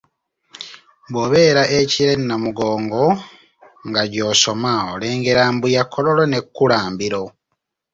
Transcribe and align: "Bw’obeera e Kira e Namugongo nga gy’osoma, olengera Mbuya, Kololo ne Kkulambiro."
"Bw’obeera 1.11 1.63
e 1.77 1.77
Kira 1.91 2.11
e 2.17 2.17
Namugongo 2.27 3.03
nga 3.87 4.01
gy’osoma, 4.11 4.73
olengera 4.93 5.41
Mbuya, 5.55 5.83
Kololo 5.93 6.23
ne 6.29 6.39
Kkulambiro." 6.45 7.23